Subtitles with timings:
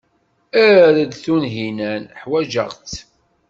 [0.65, 2.93] Err-d Tunhinan, ḥwajeɣ-tt.